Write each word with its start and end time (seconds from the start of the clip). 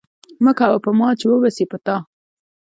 مه 0.43 0.51
کوه 0.59 0.77
په 0.85 0.91
ما، 0.99 1.07
چي 1.19 1.25
وبه 1.29 1.49
سي 1.55 1.63
په 1.71 1.77
تا 1.85 1.95